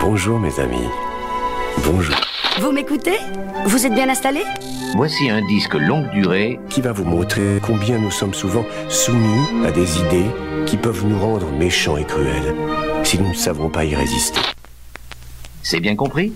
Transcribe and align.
Bonjour 0.00 0.38
mes 0.38 0.58
amis. 0.58 0.88
Bonjour. 1.84 2.16
Vous 2.58 2.72
m'écoutez? 2.72 3.18
Vous 3.66 3.86
êtes 3.86 3.94
bien 3.94 4.08
installé? 4.08 4.42
Voici 4.96 5.30
un 5.30 5.40
disque 5.46 5.74
longue 5.74 6.10
durée 6.10 6.58
Qui 6.68 6.80
va 6.80 6.92
vous 6.92 7.04
montrer 7.04 7.60
combien 7.64 7.98
nous 7.98 8.10
sommes 8.10 8.34
souvent 8.34 8.64
soumis 8.88 9.64
à 9.64 9.70
des 9.70 9.98
idées 10.00 10.30
qui 10.66 10.76
peuvent 10.76 11.06
nous 11.06 11.18
rendre 11.18 11.46
méchants 11.52 11.96
et 11.96 12.04
cruels 12.04 12.54
si 13.04 13.18
nous 13.18 13.28
ne 13.28 13.34
savons 13.34 13.70
pas 13.70 13.84
y 13.84 13.94
résister. 13.94 14.40
C'est 15.62 15.80
bien 15.80 15.96
compris? 15.96 16.32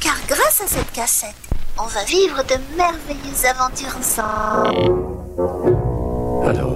Car 0.00 0.16
grâce 0.26 0.62
à 0.62 0.66
cette 0.66 0.90
cassette, 0.92 1.36
on 1.78 1.86
va 1.86 2.04
vivre 2.04 2.42
de 2.42 2.54
merveilleuses 2.76 3.44
aventures 3.44 3.96
ensemble. 3.98 5.02
Alors, 6.44 6.71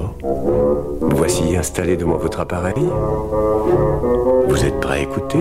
voici 1.00 1.56
installé 1.56 1.96
devant 1.96 2.16
votre 2.16 2.40
appareil. 2.40 2.74
Vous 4.48 4.64
êtes 4.64 4.80
prêt 4.80 4.98
à 4.98 5.02
écouter? 5.02 5.38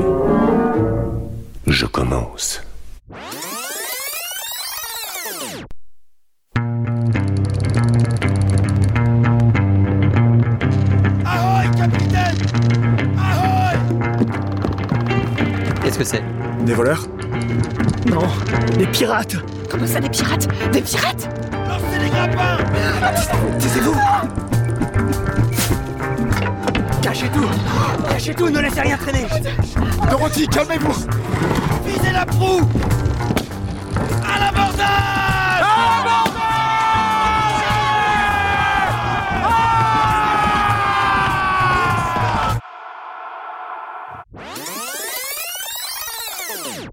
Je 1.67 1.85
commence. 1.85 2.61
Ahoy, 11.25 11.71
capitaine! 11.75 12.37
Ahoy! 13.17 13.77
Qu'est-ce 15.83 15.97
que 15.99 16.03
c'est? 16.03 16.23
Des 16.65 16.73
voleurs? 16.73 17.07
Non, 18.07 18.21
des 18.77 18.87
pirates! 18.87 19.35
Comment 19.69 19.87
ça, 19.87 19.99
des 19.99 20.09
pirates? 20.09 20.47
Des 20.71 20.81
pirates? 20.81 21.29
Lancez 21.67 21.99
les 21.99 22.09
grappins! 22.09 22.57
Taisez-vous 23.59 23.95
Cachez 27.01 27.27
tout. 27.29 27.49
Cachez 28.09 28.33
tout, 28.35 28.49
ne 28.49 28.59
laissez 28.59 28.81
rien 28.81 28.97
traîner. 28.97 29.25
Dorothy, 30.09 30.47
calmez-vous. 30.47 31.07
Visez 31.85 32.11
la 32.11 32.25
proue. 32.25 32.61
À 34.23 34.39
l'abordage 34.39 35.05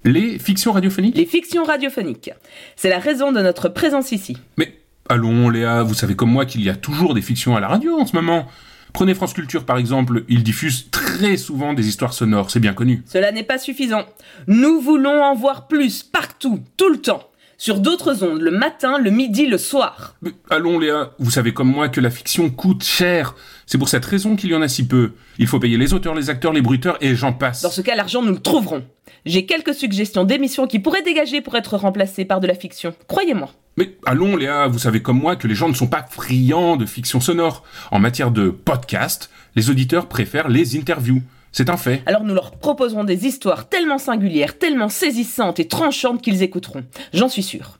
Les 0.04 0.38
fictions 0.38 0.72
radiophoniques. 0.72 1.16
Les 1.16 1.26
fictions 1.26 1.64
radiophoniques. 1.64 2.30
C'est 2.74 2.88
la 2.88 2.98
raison 2.98 3.30
de 3.30 3.40
notre 3.40 3.68
présence 3.68 4.10
ici. 4.10 4.36
Mais 4.56 4.81
allons, 5.08 5.48
Léa, 5.50 5.82
vous 5.82 5.94
savez 5.94 6.14
comme 6.14 6.30
moi 6.30 6.46
qu'il 6.46 6.62
y 6.62 6.70
a 6.70 6.76
toujours 6.76 7.14
des 7.14 7.22
fictions 7.22 7.56
à 7.56 7.60
la 7.60 7.68
radio 7.68 7.98
en 7.98 8.06
ce 8.06 8.16
moment. 8.16 8.46
Prenez 8.92 9.14
France 9.14 9.32
Culture 9.32 9.64
par 9.64 9.78
exemple, 9.78 10.24
ils 10.28 10.42
diffusent 10.42 10.90
très 10.90 11.36
souvent 11.36 11.72
des 11.72 11.88
histoires 11.88 12.12
sonores, 12.12 12.50
c'est 12.50 12.60
bien 12.60 12.74
connu. 12.74 13.02
Cela 13.06 13.32
n'est 13.32 13.42
pas 13.42 13.58
suffisant. 13.58 14.04
Nous 14.46 14.80
voulons 14.80 15.22
en 15.22 15.34
voir 15.34 15.66
plus, 15.66 16.02
partout, 16.02 16.60
tout 16.76 16.90
le 16.90 16.98
temps. 16.98 17.28
Sur 17.56 17.78
d'autres 17.78 18.24
ondes, 18.24 18.40
le 18.40 18.50
matin, 18.50 18.98
le 18.98 19.10
midi, 19.10 19.46
le 19.46 19.56
soir. 19.56 20.16
Mais 20.20 20.32
allons, 20.50 20.80
Léa, 20.80 21.12
vous 21.20 21.30
savez 21.30 21.54
comme 21.54 21.70
moi 21.70 21.88
que 21.88 22.00
la 22.00 22.10
fiction 22.10 22.50
coûte 22.50 22.82
cher. 22.82 23.36
C'est 23.66 23.78
pour 23.78 23.88
cette 23.88 24.04
raison 24.04 24.34
qu'il 24.34 24.50
y 24.50 24.54
en 24.54 24.62
a 24.62 24.68
si 24.68 24.84
peu. 24.86 25.12
Il 25.38 25.46
faut 25.46 25.60
payer 25.60 25.78
les 25.78 25.94
auteurs, 25.94 26.16
les 26.16 26.28
acteurs, 26.28 26.52
les 26.52 26.60
bruiteurs 26.60 26.98
et 27.00 27.14
j'en 27.14 27.32
passe. 27.32 27.62
Dans 27.62 27.70
ce 27.70 27.80
cas, 27.80 27.94
l'argent, 27.94 28.20
nous 28.20 28.32
le 28.32 28.40
trouverons. 28.40 28.84
J'ai 29.24 29.46
quelques 29.46 29.74
suggestions 29.74 30.24
d'émissions 30.24 30.66
qui 30.66 30.80
pourraient 30.80 31.02
dégager 31.02 31.40
pour 31.40 31.54
être 31.56 31.76
remplacées 31.76 32.24
par 32.24 32.40
de 32.40 32.48
la 32.48 32.54
fiction. 32.54 32.94
Croyez-moi. 33.06 33.50
Mais 33.76 33.96
allons, 34.04 34.36
Léa, 34.36 34.66
vous 34.66 34.80
savez 34.80 35.00
comme 35.00 35.18
moi 35.18 35.36
que 35.36 35.46
les 35.46 35.54
gens 35.54 35.68
ne 35.68 35.74
sont 35.74 35.86
pas 35.86 36.04
friands 36.10 36.76
de 36.76 36.86
fiction 36.86 37.20
sonore. 37.20 37.62
En 37.90 38.00
matière 38.00 38.32
de 38.32 38.50
podcast, 38.50 39.30
les 39.54 39.70
auditeurs 39.70 40.08
préfèrent 40.08 40.48
les 40.48 40.76
interviews. 40.76 41.22
C'est 41.52 41.70
un 41.70 41.76
fait. 41.76 42.02
Alors 42.06 42.24
nous 42.24 42.34
leur 42.34 42.52
proposerons 42.52 43.04
des 43.04 43.26
histoires 43.26 43.68
tellement 43.68 43.98
singulières, 43.98 44.58
tellement 44.58 44.88
saisissantes 44.88 45.60
et 45.60 45.68
tranchantes 45.68 46.20
qu'ils 46.20 46.42
écouteront. 46.42 46.84
J'en 47.12 47.28
suis 47.28 47.42
sûr. 47.42 47.78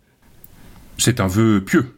C'est 0.98 1.20
un 1.20 1.26
vœu 1.26 1.62
pieux. 1.64 1.96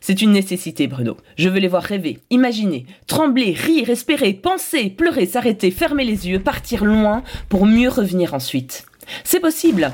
C'est 0.00 0.20
une 0.20 0.32
nécessité, 0.32 0.88
Bruno. 0.88 1.16
Je 1.36 1.48
veux 1.48 1.60
les 1.60 1.68
voir 1.68 1.84
rêver, 1.84 2.18
imaginer, 2.30 2.86
trembler, 3.06 3.52
rire, 3.52 3.88
espérer, 3.88 4.32
penser, 4.32 4.90
pleurer, 4.90 5.26
s'arrêter, 5.26 5.70
fermer 5.70 6.04
les 6.04 6.28
yeux, 6.28 6.40
partir 6.40 6.84
loin 6.84 7.22
pour 7.48 7.66
mieux 7.66 7.88
revenir 7.88 8.34
ensuite. 8.34 8.84
C'est 9.24 9.40
possible. 9.40 9.92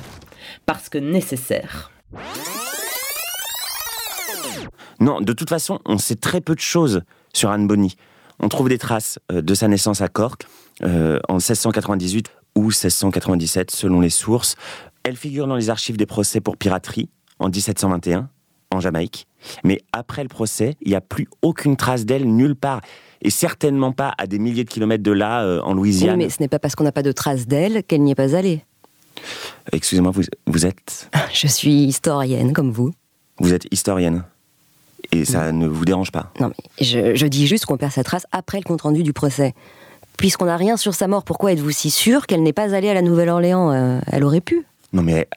Parce 0.67 0.89
que 0.89 0.99
nécessaire. 0.99 1.91
Non, 5.01 5.21
de 5.21 5.33
toute 5.33 5.49
façon, 5.49 5.79
on 5.85 5.99
sait 5.99 6.17
très 6.17 6.41
peu 6.41 6.55
de 6.55 6.61
choses 6.61 7.03
sur 7.33 7.51
Anne 7.51 7.67
Bonny. 7.67 7.97
On 8.41 8.49
trouve 8.49 8.69
des 8.69 8.79
traces 8.79 9.19
euh, 9.33 9.43
de 9.43 9.55
sa 9.55 9.69
naissance 9.69 10.01
à 10.01 10.09
Cork 10.09 10.47
euh, 10.83 11.19
en 11.29 11.35
1698 11.35 12.31
ou 12.57 12.63
1697 12.69 13.71
selon 13.71 14.01
les 14.01 14.11
sources. 14.11 14.57
Elle 15.05 15.17
figure 15.17 15.47
dans 15.47 15.57
les 15.57 15.71
archives 15.71 15.97
des 15.97 16.07
procès 16.07 16.41
pour 16.41 16.57
piraterie 16.57 17.09
en 17.39 17.49
1721 17.49 18.29
en 18.71 18.81
Jamaïque. 18.81 19.27
Mais 19.65 19.81
après 19.93 20.23
le 20.23 20.29
procès, 20.29 20.77
il 20.83 20.89
n'y 20.91 20.95
a 20.97 21.01
plus 21.01 21.27
aucune 21.43 21.77
trace 21.77 22.05
d'elle 22.05 22.25
nulle 22.27 22.57
part. 22.57 22.81
Et 23.23 23.31
certainement 23.31 23.93
pas 23.93 24.13
à 24.19 24.27
des 24.27 24.39
milliers 24.39 24.65
de 24.65 24.71
kilomètres 24.71 25.03
de 25.03 25.13
là, 25.13 25.43
euh, 25.43 25.61
en 25.63 25.71
Oui, 25.73 25.91
Louisiane. 25.91 26.19
mais 26.19 26.29
ce 26.31 26.37
n'est 26.41 26.49
pas 26.49 26.59
parce 26.59 26.75
qu'on 26.75 26.85
n'a 26.85 26.93
pas 26.93 27.03
de 27.03 27.13
traces 27.13 27.47
d'elle 27.47 27.83
qu'elle 27.85 28.03
n'y 28.03 28.13
est 28.13 28.17
pas 28.17 28.37
allée. 28.37 28.65
Excusez-moi, 29.73 30.13
vous, 30.13 30.23
vous 30.47 30.67
êtes 30.67 31.11
Je 31.33 31.47
suis 31.47 31.85
historienne, 31.85 32.53
comme 32.53 32.71
vous. 32.71 32.93
vous 33.39 33.53
êtes 33.53 33.67
historienne. 33.71 34.25
Et 35.13 35.25
ça 35.25 35.53
ne 35.53 35.67
vous 35.67 35.85
dérange 35.85 36.13
pas? 36.13 36.33
Non, 36.41 36.49
mais 36.49 36.85
je, 36.85 37.15
je 37.15 37.27
dis 37.27 37.47
juste 37.47 37.65
qu'on 37.67 37.77
perd 37.79 37.93
sa 37.93 38.05
trace 38.05 38.27
après 38.33 38.59
le 38.59 38.65
compte-rendu 38.65 39.03
du 39.03 39.13
procès. 39.13 39.55
Puisqu'on 40.19 40.47
n'a 40.47 40.57
rien 40.57 40.77
sur 40.77 40.95
sa 40.95 41.07
mort, 41.07 41.23
pourquoi 41.25 41.53
êtes-vous 41.53 41.71
si 41.71 41.91
sûr 41.91 42.27
qu'elle 42.27 42.43
n'est 42.43 42.53
pas 42.53 42.75
allée 42.75 42.89
à 42.91 42.95
la 42.95 43.03
Nouvelle-Orléans 43.03 43.71
Euh, 43.73 44.01
Elle 44.11 44.25
aurait 44.25 44.41
pu? 44.41 44.67
Non 44.93 45.03
mais 45.03 45.29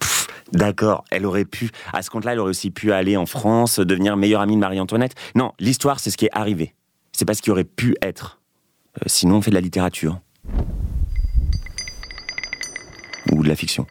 pff, 0.00 0.28
d'accord, 0.52 1.04
elle 1.10 1.26
aurait 1.26 1.44
pu. 1.44 1.70
À 1.92 2.02
ce 2.02 2.08
compte-là, 2.10 2.32
elle 2.32 2.38
aurait 2.38 2.50
aussi 2.50 2.70
pu 2.70 2.92
aller 2.92 3.16
en 3.16 3.26
France, 3.26 3.80
devenir 3.80 4.16
meilleure 4.16 4.40
amie 4.40 4.54
de 4.54 4.60
Marie-Antoinette. 4.60 5.14
Non, 5.34 5.52
l'histoire, 5.58 5.98
c'est 6.00 6.10
ce 6.10 6.16
qui 6.16 6.26
est 6.26 6.30
arrivé. 6.32 6.72
C'est 7.12 7.24
pas 7.24 7.34
ce 7.34 7.42
qui 7.42 7.50
aurait 7.50 7.64
pu 7.64 7.96
être. 8.00 8.38
Euh, 8.98 9.04
sinon, 9.06 9.36
on 9.38 9.42
fait 9.42 9.50
de 9.50 9.56
la 9.56 9.60
littérature. 9.60 10.20
De 13.42 13.48
la 13.48 13.54
fiction. 13.54 13.86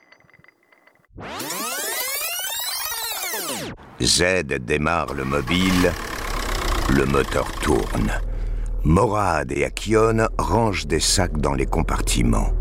Z 4.02 4.44
démarre 4.60 5.14
le 5.14 5.24
mobile, 5.24 5.92
le 6.90 7.06
moteur 7.06 7.50
tourne. 7.54 8.12
Morad 8.84 9.54
et 9.54 9.64
Akion 9.64 10.28
rangent 10.38 10.86
des 10.86 11.00
sacs 11.00 11.38
dans 11.38 11.54
les 11.54 11.66
compartiments. 11.66 12.52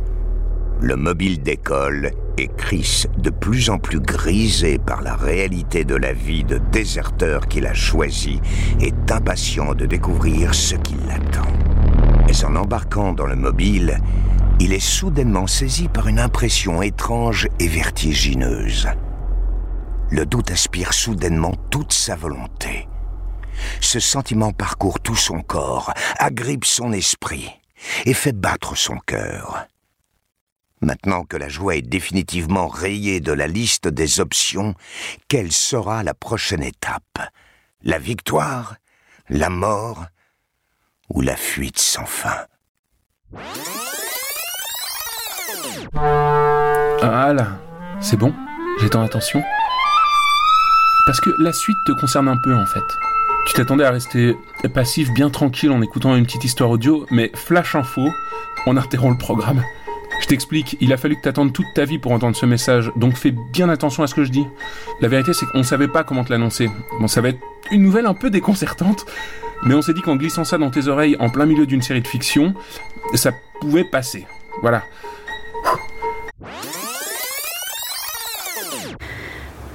Le 0.81 0.95
mobile 0.95 1.43
décolle 1.43 2.13
et 2.39 2.49
Chris, 2.57 3.07
de 3.19 3.31
plus 3.31 3.69
en 3.69 3.79
plus 3.79 4.01
grisé 4.01 4.79
par 4.79 5.03
la 5.03 5.17
réalité 5.17 5.85
de 5.85 5.97
la 5.97 6.13
vie 6.13 6.45
de 6.45 6.59
déserteur 6.71 7.49
qu'il 7.49 7.67
a 7.67 7.75
choisi, 7.75 8.41
est 8.81 9.11
impatient 9.11 9.75
de 9.75 9.87
découvrir 9.87 10.55
ce 10.55 10.77
qui 10.77 10.95
l'attend. 11.09 11.51
Mais 12.27 12.45
en 12.45 12.55
embarquant 12.55 13.13
dans 13.13 13.27
le 13.27 13.37
mobile, 13.37 13.99
il 14.59 14.73
est 14.73 14.81
soudainement 14.81 15.47
saisi 15.47 15.89
par 15.89 16.09
une 16.09 16.19
impression 16.19 16.83
étrange 16.83 17.49
et 17.59 17.69
vertigineuse. 17.69 18.89
Le 20.11 20.25
doute 20.25 20.51
aspire 20.51 20.93
soudainement 20.93 21.55
toute 21.71 21.93
sa 21.93 22.17
volonté. 22.17 22.89
Ce 23.81 24.01
sentiment 24.01 24.53
parcourt 24.53 25.01
tout 25.01 25.17
son 25.17 25.43
corps, 25.43 25.93
agrippe 26.19 26.65
son 26.65 26.93
esprit 26.93 27.51
et 28.05 28.15
fait 28.15 28.33
battre 28.33 28.77
son 28.77 28.99
cœur. 28.99 29.67
Maintenant 30.81 31.25
que 31.25 31.37
la 31.37 31.49
joie 31.49 31.77
est 31.77 31.83
définitivement 31.83 32.69
rayée 32.69 33.21
de 33.21 33.33
la 33.33 33.47
liste 33.47 33.89
des 33.89 34.21
options, 34.21 34.75
quelle 35.29 35.53
sera 35.53 36.03
la 36.03 36.15
prochaine 36.15 36.63
étape? 36.63 37.19
La 37.83 37.99
victoire 37.99 38.77
La 39.29 39.51
mort 39.51 40.07
Ou 41.11 41.23
la 41.23 41.37
fuite 41.37 41.79
sans 41.79 42.07
fin? 42.07 42.47
Ah 47.03 47.33
là, 47.33 47.59
c'est 48.01 48.17
bon? 48.17 48.33
J'ai 48.81 48.91
ton 48.91 49.03
attention? 49.03 49.43
Parce 51.07 51.21
que 51.21 51.31
la 51.39 51.53
suite 51.53 51.79
te 51.87 51.93
concerne 51.93 52.29
un 52.29 52.37
peu 52.37 52.55
en 52.55 52.67
fait. 52.67 52.85
Tu 53.47 53.55
t'attendais 53.55 53.85
à 53.85 53.91
rester 53.91 54.37
passif, 54.75 55.13
bien 55.13 55.31
tranquille 55.31 55.71
en 55.71 55.81
écoutant 55.81 56.17
une 56.17 56.27
petite 56.27 56.45
histoire 56.45 56.71
audio, 56.71 57.07
mais 57.11 57.31
flash 57.35 57.77
info, 57.77 58.09
on 58.67 58.77
interrompt 58.77 59.21
le 59.21 59.25
programme. 59.25 59.63
Je 60.21 60.27
t'explique, 60.27 60.77
il 60.81 60.93
a 60.93 60.97
fallu 60.97 61.17
que 61.17 61.23
t'attendes 61.23 61.53
toute 61.53 61.67
ta 61.75 61.85
vie 61.85 61.99
pour 61.99 62.11
entendre 62.11 62.35
ce 62.35 62.47
message, 62.47 62.91
donc 62.97 63.17
fais 63.17 63.33
bien 63.53 63.69
attention 63.69 64.03
à 64.03 64.09
ce 64.09 64.15
que 64.15 64.25
je 64.25 64.31
dis. 64.31 64.47
La 65.01 65.09
vérité, 65.09 65.33
c'est 65.33 65.47
qu'on 65.47 65.63
savait 65.63 65.89
pas 65.89 66.03
comment 66.03 66.25
te 66.25 66.33
l'annoncer. 66.33 66.69
Bon, 66.99 67.07
ça 67.07 67.21
va 67.21 67.29
être 67.29 67.39
une 67.71 67.83
nouvelle 67.83 68.07
un 68.07 68.15
peu 68.15 68.31
déconcertante, 68.31 69.07
mais 69.63 69.75
on 69.75 69.83
s'est 69.83 69.93
dit 69.93 70.03
qu'en 70.03 70.17
glissant 70.17 70.45
ça 70.45 70.59
dans 70.59 70.71
tes 70.71 70.89
oreilles 70.89 71.17
en 71.21 71.31
plein 71.31 71.47
milieu 71.47 71.67
d'une 71.67 71.83
série 71.83 72.03
de 72.03 72.09
fiction, 72.09 72.55
ça 73.15 73.31
pouvait 73.61 73.85
passer. 73.85 74.27
Voilà. 74.63 74.83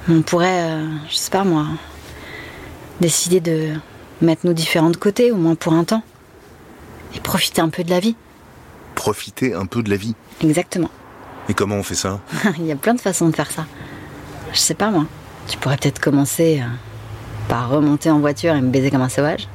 On 0.08 0.22
pourrait, 0.22 0.70
euh, 0.70 0.86
je 1.08 1.16
sais 1.16 1.30
pas 1.30 1.44
moi, 1.44 1.66
décider 3.00 3.40
de 3.40 3.74
Mettre 4.22 4.46
nos 4.46 4.52
différents 4.52 4.90
de 4.90 4.96
côté, 4.96 5.32
au 5.32 5.36
moins 5.36 5.56
pour 5.56 5.72
un 5.72 5.82
temps. 5.82 6.04
Et 7.16 7.18
profiter 7.18 7.60
un 7.60 7.70
peu 7.70 7.82
de 7.82 7.90
la 7.90 7.98
vie. 7.98 8.14
Profiter 8.94 9.52
un 9.52 9.66
peu 9.66 9.82
de 9.82 9.90
la 9.90 9.96
vie. 9.96 10.14
Exactement. 10.40 10.90
Et 11.48 11.54
comment 11.54 11.74
on 11.74 11.82
fait 11.82 11.96
ça? 11.96 12.20
Il 12.58 12.66
y 12.66 12.70
a 12.70 12.76
plein 12.76 12.94
de 12.94 13.00
façons 13.00 13.28
de 13.28 13.34
faire 13.34 13.50
ça. 13.50 13.66
Je 14.52 14.58
sais 14.58 14.74
pas 14.74 14.92
moi. 14.92 15.06
Tu 15.48 15.58
pourrais 15.58 15.76
peut-être 15.76 16.00
commencer 16.00 16.60
euh, 16.62 16.68
par 17.48 17.68
remonter 17.68 18.12
en 18.12 18.20
voiture 18.20 18.54
et 18.54 18.60
me 18.60 18.70
baiser 18.70 18.92
comme 18.92 19.02
un 19.02 19.08
sauvage. 19.08 19.48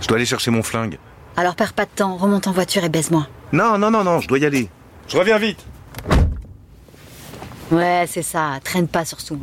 Je 0.00 0.06
dois 0.06 0.16
aller 0.16 0.26
chercher 0.26 0.52
mon 0.52 0.62
flingue. 0.62 0.98
Alors 1.36 1.56
perds 1.56 1.72
pas 1.72 1.86
de 1.86 1.90
temps, 1.90 2.16
remonte 2.16 2.46
en 2.46 2.52
voiture 2.52 2.84
et 2.84 2.88
baise-moi. 2.88 3.26
Non, 3.52 3.78
non, 3.78 3.90
non, 3.90 4.04
non, 4.04 4.20
je 4.20 4.28
dois 4.28 4.38
y 4.38 4.44
aller. 4.44 4.68
Je 5.08 5.16
reviens 5.16 5.38
vite. 5.38 5.58
Ouais, 7.72 8.04
c'est 8.08 8.22
ça, 8.22 8.60
traîne 8.62 8.86
pas 8.86 9.04
surtout. 9.04 9.40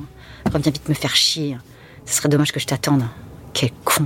Reviens 0.54 0.72
vite 0.72 0.90
me 0.90 0.94
faire 0.94 1.16
chier. 1.16 1.58
Ce 2.06 2.16
serait 2.16 2.28
dommage 2.28 2.52
que 2.52 2.60
je 2.60 2.68
t'attende. 2.68 3.04
Quel 3.54 3.70
con. 3.86 4.06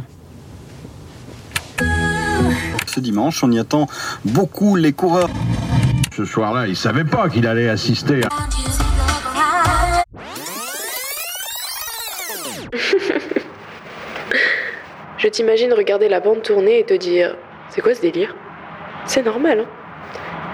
Ce 2.85 2.99
dimanche, 2.99 3.43
on 3.43 3.51
y 3.51 3.59
attend 3.59 3.87
beaucoup 4.23 4.75
les 4.75 4.93
coureurs. 4.93 5.29
Ce 6.15 6.23
soir-là, 6.23 6.67
il 6.67 6.75
savait 6.75 7.03
pas 7.03 7.29
qu'il 7.29 7.47
allait 7.47 7.67
assister 7.67 8.21
à... 8.23 8.29
Je 15.17 15.27
t'imagine 15.27 15.73
regarder 15.73 16.09
la 16.09 16.19
bande 16.19 16.43
tourner 16.43 16.77
et 16.79 16.85
te 16.85 16.93
dire 16.93 17.35
C'est 17.69 17.81
quoi 17.81 17.95
ce 17.95 18.01
délire? 18.01 18.35
C'est 19.05 19.23
normal, 19.23 19.61
hein 19.61 19.65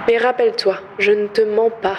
Mais 0.08 0.18
rappelle-toi, 0.18 0.80
je 1.00 1.12
ne 1.12 1.28
te 1.28 1.42
mens 1.42 1.70
pas. 1.70 1.98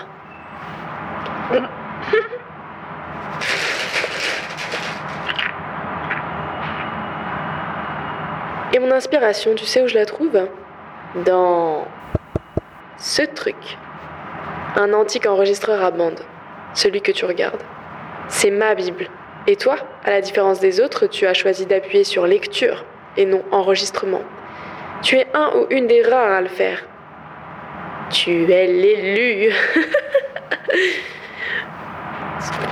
Mon 8.82 8.90
inspiration, 8.90 9.54
tu 9.54 9.64
sais 9.64 9.80
où 9.80 9.86
je 9.86 9.94
la 9.94 10.06
trouve? 10.06 10.48
Dans 11.24 11.86
ce 12.98 13.22
truc. 13.22 13.78
Un 14.76 14.92
antique 14.92 15.26
enregistreur 15.26 15.84
à 15.84 15.90
bande. 15.90 16.20
Celui 16.74 17.00
que 17.00 17.12
tu 17.12 17.24
regardes. 17.24 17.62
C'est 18.28 18.50
ma 18.50 18.74
Bible. 18.74 19.08
Et 19.46 19.56
toi, 19.56 19.76
à 20.04 20.10
la 20.10 20.20
différence 20.20 20.58
des 20.60 20.80
autres, 20.80 21.06
tu 21.06 21.26
as 21.26 21.34
choisi 21.34 21.66
d'appuyer 21.66 22.04
sur 22.04 22.26
lecture 22.26 22.84
et 23.16 23.24
non 23.24 23.42
enregistrement. 23.52 24.22
Tu 25.02 25.16
es 25.16 25.26
un 25.34 25.50
ou 25.56 25.66
une 25.70 25.86
des 25.86 26.02
rares 26.02 26.32
à 26.32 26.40
le 26.40 26.48
faire. 26.48 26.84
Tu 28.10 28.50
es 28.50 28.66
l'élu. 28.66 29.52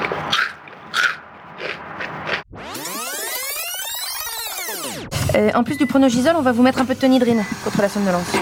Euh, 5.37 5.51
en 5.55 5.63
plus 5.63 5.77
du 5.77 5.87
pronogisol, 5.87 6.35
on 6.37 6.43
va 6.43 6.53
vous 6.53 6.63
mettre 6.63 6.81
un 6.81 6.85
peu 6.85 6.95
de 6.95 7.01
tonidrine 7.01 7.45
contre 7.65 7.81
la 7.83 7.89
somnolence. 7.89 8.27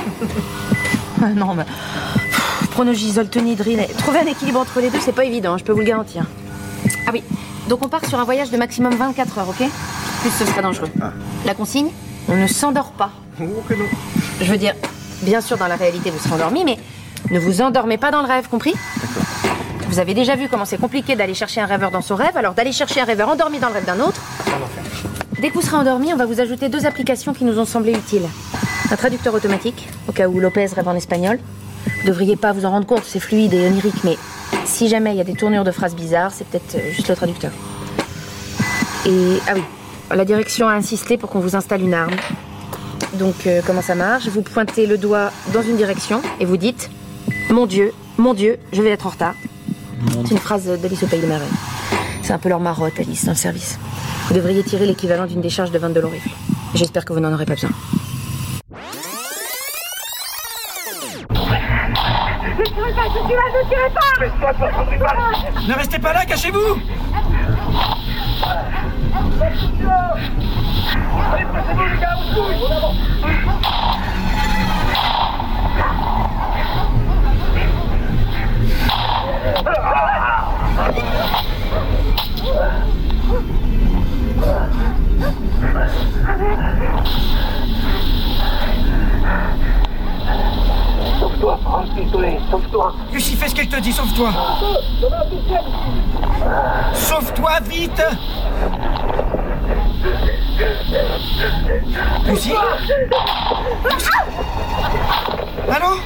Ah 1.20 1.30
non, 1.30 1.52
mais. 1.52 1.64
Pff, 1.64 2.68
Pronogisol, 2.70 3.28
tonidrine. 3.28 3.80
Trouver 3.98 4.20
un 4.20 4.26
équilibre 4.26 4.60
entre 4.60 4.80
les 4.80 4.88
deux, 4.88 5.00
c'est 5.00 5.10
pas 5.10 5.24
évident, 5.24 5.58
je 5.58 5.64
peux 5.64 5.72
vous 5.72 5.80
le 5.80 5.84
garantir. 5.84 6.26
Ah 7.08 7.10
oui, 7.12 7.24
donc 7.68 7.84
on 7.84 7.88
part 7.88 8.04
sur 8.04 8.20
un 8.20 8.24
voyage 8.24 8.52
de 8.52 8.56
maximum 8.56 8.94
24 8.94 9.38
heures, 9.38 9.48
ok? 9.48 9.68
Plus 10.20 10.30
ce 10.30 10.46
serait 10.46 10.62
dangereux. 10.62 10.88
La 11.44 11.54
consigne 11.54 11.88
On 12.28 12.36
ne 12.36 12.46
s'endort 12.46 12.92
pas. 12.92 13.10
Je 14.40 14.44
veux 14.44 14.58
dire, 14.58 14.74
bien 15.22 15.40
sûr, 15.40 15.56
dans 15.56 15.66
la 15.66 15.74
réalité, 15.74 16.10
vous 16.10 16.20
serez 16.20 16.34
endormi, 16.34 16.64
mais 16.64 16.78
ne 17.32 17.40
vous 17.40 17.62
endormez 17.62 17.98
pas 17.98 18.12
dans 18.12 18.22
le 18.22 18.28
rêve, 18.28 18.48
compris? 18.48 18.74
Vous 19.88 19.98
avez 19.98 20.14
déjà 20.14 20.36
vu 20.36 20.48
comment 20.48 20.66
c'est 20.66 20.78
compliqué 20.78 21.16
d'aller 21.16 21.34
chercher 21.34 21.60
un 21.60 21.66
rêveur 21.66 21.90
dans 21.90 22.02
son 22.02 22.14
rêve, 22.14 22.36
alors 22.36 22.54
d'aller 22.54 22.70
chercher 22.70 23.00
un 23.00 23.04
rêveur 23.06 23.28
endormi 23.28 23.58
dans 23.58 23.68
le 23.68 23.74
rêve 23.74 23.86
d'un 23.86 23.98
autre. 23.98 24.20
Dès 25.40 25.50
que 25.50 25.54
vous 25.54 25.62
serez 25.62 25.76
endormi, 25.76 26.12
on 26.12 26.16
va 26.16 26.26
vous 26.26 26.40
ajouter 26.40 26.68
deux 26.68 26.84
applications 26.84 27.32
qui 27.32 27.44
nous 27.44 27.60
ont 27.60 27.64
semblé 27.64 27.92
utiles. 27.92 28.28
Un 28.90 28.96
traducteur 28.96 29.32
automatique, 29.32 29.88
au 30.08 30.12
cas 30.12 30.26
où 30.26 30.40
Lopez 30.40 30.66
rêve 30.66 30.88
en 30.88 30.96
espagnol. 30.96 31.38
Vous 32.00 32.08
devriez 32.08 32.34
pas 32.34 32.52
vous 32.52 32.64
en 32.64 32.70
rendre 32.70 32.86
compte, 32.86 33.04
c'est 33.04 33.20
fluide 33.20 33.54
et 33.54 33.64
onirique, 33.68 34.02
mais 34.02 34.16
si 34.64 34.88
jamais 34.88 35.12
il 35.12 35.16
y 35.16 35.20
a 35.20 35.24
des 35.24 35.34
tournures 35.34 35.62
de 35.62 35.70
phrases 35.70 35.94
bizarres, 35.94 36.32
c'est 36.32 36.44
peut-être 36.46 36.74
euh, 36.74 36.92
juste 36.92 37.08
le 37.08 37.14
traducteur. 37.14 37.52
Et 39.06 39.38
ah 39.46 39.52
oui, 39.54 39.62
la 40.10 40.24
direction 40.24 40.68
a 40.68 40.72
insisté 40.72 41.16
pour 41.16 41.30
qu'on 41.30 41.38
vous 41.38 41.54
installe 41.54 41.82
une 41.82 41.94
arme. 41.94 42.16
Donc 43.14 43.46
euh, 43.46 43.60
comment 43.64 43.82
ça 43.82 43.94
marche? 43.94 44.26
Vous 44.26 44.42
pointez 44.42 44.86
le 44.86 44.98
doigt 44.98 45.30
dans 45.52 45.62
une 45.62 45.76
direction 45.76 46.20
et 46.40 46.44
vous 46.46 46.56
dites 46.56 46.90
Mon 47.48 47.66
Dieu, 47.66 47.92
mon 48.16 48.34
Dieu, 48.34 48.58
je 48.72 48.82
vais 48.82 48.90
être 48.90 49.06
en 49.06 49.10
retard. 49.10 49.34
C'est 50.24 50.32
une 50.32 50.38
phrase 50.38 50.66
d'Alice 50.66 51.04
au 51.04 51.06
Pays 51.06 51.20
des 51.20 51.26
Merveilles. 51.28 51.48
C'est 52.28 52.34
un 52.34 52.38
peu 52.38 52.50
leur 52.50 52.60
marotte, 52.60 53.00
Alice, 53.00 53.24
dans 53.24 53.32
le 53.32 53.38
service. 53.38 53.78
Vous 54.26 54.34
devriez 54.34 54.62
tirer 54.62 54.84
l'équivalent 54.84 55.24
d'une 55.24 55.40
décharge 55.40 55.70
de 55.70 55.78
22 55.78 56.02
longs 56.02 56.10
rifles. 56.10 56.28
J'espère 56.74 57.06
que 57.06 57.14
vous 57.14 57.20
n'en 57.20 57.32
aurez 57.32 57.46
pas 57.46 57.54
besoin. 57.54 57.70
Ne 61.30 62.64
tirez 62.66 62.92
pas, 62.92 63.08
je 63.08 63.20
suis 63.24 63.34
là, 63.34 63.44
ne 63.54 63.62
tirez 63.70 63.88
pas 63.88 64.12
Ne 65.68 65.74
restez 65.74 65.98
pas 65.98 66.12
là, 66.12 66.26
cachez-vous 66.26 66.82
Sauve-toi, 91.20 91.58
le 91.96 92.02
pistolet, 92.02 92.40
sauve-toi. 92.50 92.94
Lucie, 93.12 93.36
fais 93.36 93.48
ce 93.48 93.54
qu'elle 93.54 93.68
te 93.68 93.80
dit, 93.80 93.92
sauve-toi. 93.92 94.30
Sauve-toi, 96.94 97.60
vite. 97.68 98.02
Lucie. 102.26 102.54
Lucie. 103.84 104.10
Allô? 105.70 106.00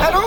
Allô? 0.00 0.22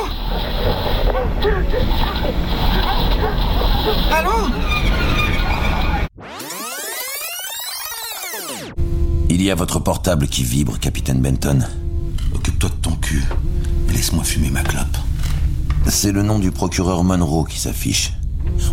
Y 9.46 9.52
a 9.52 9.56
votre 9.56 9.78
portable 9.78 10.28
qui 10.28 10.44
vibre, 10.44 10.80
capitaine 10.80 11.22
Benton. 11.22 11.60
Occupe-toi 12.34 12.70
de 12.70 12.76
ton 12.82 12.96
cul 12.96 13.24
et 13.88 13.94
laisse-moi 13.94 14.24
fumer 14.24 14.50
ma 14.50 14.64
clope. 14.64 14.98
C'est 15.88 16.12
le 16.12 16.24
nom 16.24 16.40
du 16.40 16.50
procureur 16.50 17.04
Monroe 17.04 17.46
qui 17.46 17.60
s'affiche. 17.60 18.14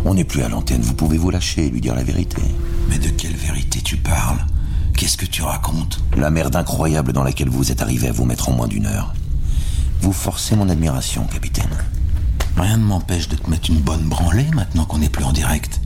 On 0.03 0.15
n'est 0.15 0.23
plus 0.23 0.41
à 0.41 0.49
l'antenne, 0.49 0.81
vous 0.81 0.95
pouvez 0.95 1.19
vous 1.19 1.29
lâcher 1.29 1.67
et 1.67 1.69
lui 1.69 1.79
dire 1.79 1.93
la 1.93 2.03
vérité. 2.03 2.41
Mais 2.89 2.97
de 2.97 3.09
quelle 3.09 3.35
vérité 3.35 3.81
tu 3.81 3.97
parles? 3.97 4.43
Qu'est-ce 4.97 5.15
que 5.15 5.27
tu 5.27 5.43
racontes? 5.43 6.03
La 6.17 6.31
merde 6.31 6.55
incroyable 6.55 7.13
dans 7.13 7.23
laquelle 7.23 7.49
vous 7.49 7.71
êtes 7.71 7.83
arrivé 7.83 8.07
à 8.07 8.11
vous 8.11 8.25
mettre 8.25 8.49
en 8.49 8.53
moins 8.53 8.67
d'une 8.67 8.87
heure. 8.87 9.13
Vous 10.01 10.11
forcez 10.11 10.55
mon 10.55 10.69
admiration, 10.69 11.25
capitaine. 11.25 11.77
Rien 12.57 12.77
ne 12.77 12.83
m'empêche 12.83 13.29
de 13.29 13.35
te 13.35 13.47
mettre 13.47 13.69
une 13.69 13.79
bonne 13.79 14.09
branlée 14.09 14.49
maintenant 14.55 14.85
qu'on 14.85 14.97
n'est 14.97 15.09
plus 15.09 15.23
en 15.23 15.33
direct. 15.33 15.81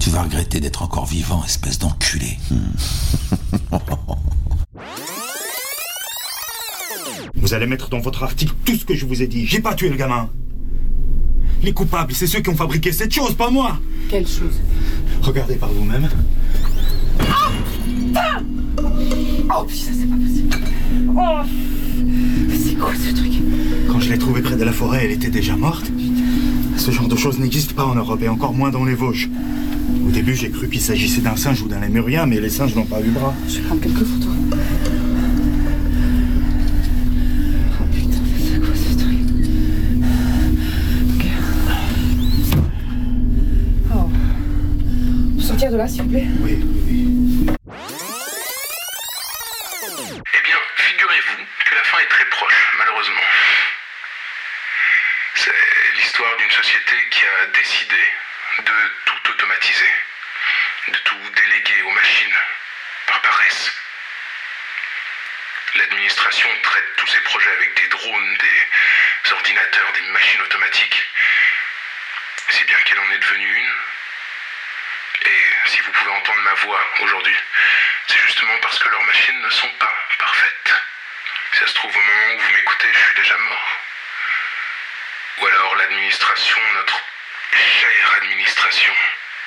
Tu 0.00 0.08
vas 0.08 0.22
regretter 0.22 0.60
d'être 0.60 0.82
encore 0.82 1.04
vivant, 1.04 1.44
espèce 1.44 1.78
d'enculé. 1.78 2.38
Vous 7.34 7.52
allez 7.52 7.66
mettre 7.66 7.90
dans 7.90 8.00
votre 8.00 8.22
article 8.22 8.54
tout 8.64 8.76
ce 8.76 8.86
que 8.86 8.94
je 8.94 9.04
vous 9.04 9.22
ai 9.22 9.26
dit. 9.26 9.46
J'ai 9.46 9.60
pas 9.60 9.74
tué 9.74 9.90
le 9.90 9.96
gamin. 9.96 10.30
Les 11.62 11.74
coupables, 11.74 12.14
c'est 12.14 12.26
ceux 12.26 12.40
qui 12.40 12.48
ont 12.48 12.56
fabriqué 12.56 12.92
cette 12.92 13.12
chose, 13.12 13.34
pas 13.34 13.50
moi. 13.50 13.78
Quelle 14.08 14.26
chose? 14.26 14.58
Regardez 15.20 15.56
par 15.56 15.68
vous-même. 15.68 16.08
Oh 17.20 17.50
putain 17.84 18.42
Oh 18.78 19.64
putain, 19.64 19.92
c'est 19.92 20.06
pas 20.08 20.16
possible. 20.16 20.56
Oh 21.14 21.46
Mais 22.48 22.56
c'est 22.56 22.74
quoi 22.78 22.92
ce 22.94 23.14
truc? 23.14 23.32
Quand 23.86 24.00
je 24.00 24.08
l'ai 24.08 24.18
trouvée 24.18 24.40
près 24.40 24.56
de 24.56 24.64
la 24.64 24.72
forêt, 24.72 25.04
elle 25.04 25.10
était 25.10 25.28
déjà 25.28 25.56
morte. 25.56 25.92
Ce 26.78 26.90
genre 26.90 27.08
de 27.08 27.16
choses 27.16 27.38
n'existe 27.38 27.74
pas 27.74 27.84
en 27.84 27.94
Europe 27.94 28.22
et 28.22 28.28
encore 28.30 28.54
moins 28.54 28.70
dans 28.70 28.86
les 28.86 28.94
Vosges. 28.94 29.28
Au 30.06 30.10
début, 30.10 30.34
j'ai 30.34 30.50
cru 30.50 30.68
qu'il 30.68 30.80
s'agissait 30.80 31.20
d'un 31.20 31.36
singe 31.36 31.62
ou 31.62 31.68
d'un 31.68 31.80
lémurien, 31.80 32.26
mais 32.26 32.40
les 32.40 32.50
singes 32.50 32.74
n'ont 32.74 32.84
pas 32.86 33.00
eu 33.00 33.10
bras. 33.10 33.34
Je 33.48 33.56
vais 33.58 33.62
prendre 33.62 33.80
quelques 33.82 34.04
photos. 34.04 34.28
Oh 37.80 37.84
putain, 37.92 38.22
c'est 38.38 38.60
quoi 38.60 38.74
ce 38.74 38.98
truc 38.98 39.18
Ok. 41.16 41.24
Oh. 43.94 44.10
Vous 45.36 45.40
sortir 45.42 45.70
de 45.72 45.76
là, 45.76 45.86
s'il 45.88 46.02
vous 46.02 46.08
plaît 46.10 46.26
Oui, 46.42 46.58
Eh 50.16 50.42
bien, 50.44 50.58
figurez-vous 50.76 51.42
que 51.64 51.74
la 51.74 51.82
fin 51.84 51.98
est 51.98 52.08
très 52.08 52.24
proche, 52.30 52.74
malheureusement. 52.78 53.26
C'est 55.34 55.50
l'histoire 56.00 56.36
d'une 56.38 56.50
société 56.50 56.96
qui 57.10 57.22
a 57.24 57.46
décidé 57.58 57.96
de 58.58 58.92
tout 59.04 59.30
automatiser, 59.30 59.92
de 60.88 60.98
tout 60.98 61.30
déléguer 61.30 61.82
aux 61.82 61.90
machines, 61.90 62.36
par 63.06 63.40
laisse. 63.42 63.72
L'administration 65.74 66.48
traite 66.62 66.96
tous 66.96 67.06
ces 67.06 67.20
projets 67.20 67.52
avec 67.52 67.74
des 67.74 67.88
drones, 67.88 68.36
des 68.36 69.32
ordinateurs, 69.32 69.92
des 69.92 70.00
machines 70.02 70.42
automatiques. 70.42 71.04
Si 72.48 72.64
bien 72.64 72.80
qu'elle 72.82 72.98
en 72.98 73.10
est 73.12 73.18
devenue 73.18 73.56
une. 73.56 73.74
Et 75.22 75.42
si 75.66 75.80
vous 75.80 75.92
pouvez 75.92 76.10
entendre 76.10 76.40
ma 76.42 76.54
voix 76.54 76.90
aujourd'hui, 77.00 77.36
c'est 78.08 78.18
justement 78.18 78.58
parce 78.58 78.78
que 78.78 78.88
leurs 78.88 79.04
machines 79.04 79.40
ne 79.40 79.50
sont 79.50 79.72
pas 79.74 79.94
parfaites. 80.18 80.74
Si 81.52 81.58
ça 81.60 81.66
se 81.66 81.74
trouve, 81.74 81.96
au 81.96 82.00
moment 82.00 82.34
où 82.34 82.40
vous 82.40 82.52
m'écoutez, 82.52 82.92
je 82.92 82.98
suis 82.98 83.14
déjà 83.14 83.36
mort. 83.36 83.80
Ou 85.38 85.46
alors 85.46 85.76
l'administration, 85.76 86.60
notre 86.74 87.00
chère 87.52 88.14
administration, 88.16 88.94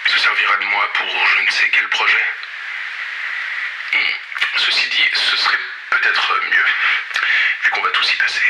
se 0.05 0.19
servira 0.19 0.57
de 0.57 0.65
moi 0.65 0.93
pour 0.93 1.27
je 1.27 1.41
ne 1.41 1.51
sais 1.51 1.69
quel 1.69 1.87
projet. 1.89 2.25
Hmm. 3.93 4.13
Ceci 4.57 4.89
dit, 4.89 5.09
ce 5.13 5.37
serait 5.37 5.59
peut-être 5.89 6.41
mieux, 6.49 6.65
vu 7.63 7.69
qu'on 7.71 7.81
va 7.81 7.89
tous 7.91 8.13
y 8.13 8.17
passer. 8.17 8.45